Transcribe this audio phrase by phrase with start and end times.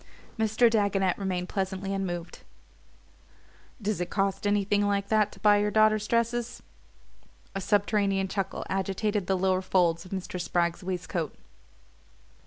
[0.39, 0.67] Mr.
[0.67, 2.39] Dagonet remained pleasantly unmoved.
[3.79, 6.63] "Does it cost anything like that to buy your daughter's dresses?"
[7.53, 10.41] A subterranean chuckle agitated the lower folds of Mr.
[10.41, 11.35] Spragg's waistcoat.